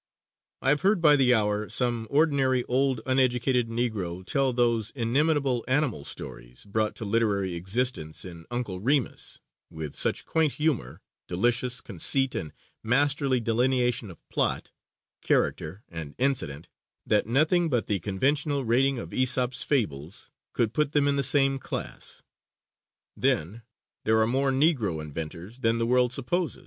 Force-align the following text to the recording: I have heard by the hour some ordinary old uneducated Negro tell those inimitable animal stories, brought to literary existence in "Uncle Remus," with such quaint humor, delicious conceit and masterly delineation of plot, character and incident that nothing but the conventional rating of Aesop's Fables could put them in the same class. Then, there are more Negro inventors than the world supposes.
I 0.63 0.69
have 0.69 0.81
heard 0.81 0.99
by 0.99 1.15
the 1.15 1.31
hour 1.35 1.69
some 1.69 2.07
ordinary 2.09 2.63
old 2.63 3.01
uneducated 3.05 3.69
Negro 3.69 4.25
tell 4.25 4.51
those 4.51 4.89
inimitable 4.95 5.63
animal 5.67 6.05
stories, 6.05 6.65
brought 6.65 6.95
to 6.95 7.05
literary 7.05 7.53
existence 7.53 8.25
in 8.25 8.47
"Uncle 8.49 8.79
Remus," 8.79 9.41
with 9.69 9.93
such 9.95 10.25
quaint 10.25 10.53
humor, 10.53 11.01
delicious 11.27 11.81
conceit 11.81 12.33
and 12.33 12.51
masterly 12.83 13.39
delineation 13.39 14.09
of 14.09 14.27
plot, 14.27 14.71
character 15.21 15.83
and 15.87 16.15
incident 16.17 16.67
that 17.05 17.27
nothing 17.27 17.69
but 17.69 17.85
the 17.85 17.99
conventional 17.99 18.65
rating 18.65 18.97
of 18.97 19.13
Aesop's 19.13 19.61
Fables 19.61 20.31
could 20.53 20.73
put 20.73 20.93
them 20.93 21.07
in 21.07 21.15
the 21.15 21.21
same 21.21 21.59
class. 21.59 22.23
Then, 23.15 23.61
there 24.05 24.19
are 24.19 24.25
more 24.25 24.51
Negro 24.51 24.99
inventors 24.99 25.59
than 25.59 25.77
the 25.77 25.85
world 25.85 26.11
supposes. 26.11 26.59